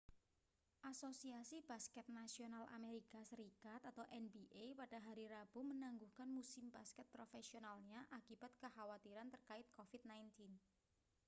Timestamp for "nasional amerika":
2.17-3.19